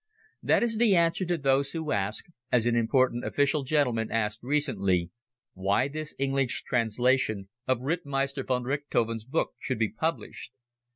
That 0.41 0.63
is 0.63 0.77
the 0.79 0.95
answer 0.95 1.25
to 1.25 1.37
those 1.37 1.73
who 1.73 1.91
ask, 1.91 2.25
as 2.51 2.65
an 2.65 2.75
important 2.75 3.23
official 3.23 3.61
gentleman 3.63 4.09
asked 4.09 4.39
recently, 4.41 5.11
why 5.53 5.87
this 5.89 6.15
English 6.17 6.63
translation 6.63 7.49
of 7.67 7.81
Rittmeister 7.81 8.43
von 8.43 8.63
Richthofen's 8.63 9.25
book 9.25 9.53
should 9.59 9.77
be 9.77 9.89
published. 9.91 10.53